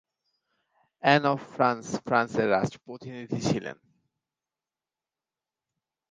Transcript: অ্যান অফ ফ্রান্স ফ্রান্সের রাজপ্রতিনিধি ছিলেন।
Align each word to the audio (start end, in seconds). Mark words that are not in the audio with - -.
অ্যান 1.03 1.23
অফ 1.25 1.39
ফ্রান্স 1.55 1.85
ফ্রান্সের 2.05 2.47
রাজপ্রতিনিধি 2.49 3.39
ছিলেন। 3.41 3.77